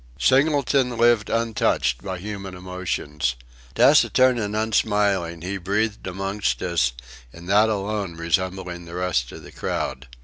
Singleton 0.17 0.97
lived 0.97 1.29
untouched 1.29 2.01
by 2.03 2.17
human 2.17 2.55
emotions. 2.55 3.35
Taciturn 3.75 4.39
and 4.39 4.55
unsmiling, 4.55 5.43
he 5.43 5.57
breathed 5.57 6.07
amongst 6.07 6.63
us 6.63 6.93
in 7.31 7.45
that 7.45 7.69
alone 7.69 8.15
resembling 8.15 8.85
the 8.85 8.95
rest 8.95 9.31
of 9.31 9.43
the 9.43 9.51
crowd. 9.51 10.07